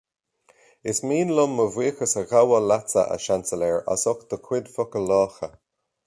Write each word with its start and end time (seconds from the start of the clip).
Is 0.91 0.99
mian 1.09 1.33
liom 1.39 1.51
mo 1.57 1.65
bhuíochas 1.75 2.15
a 2.21 2.23
ghabháil 2.31 2.65
leatsa, 2.71 3.03
a 3.17 3.17
Seansailéir, 3.25 3.77
as 3.97 4.07
do 4.07 4.39
chuid 4.49 4.73
focail 4.79 5.07
lácha 5.13 5.51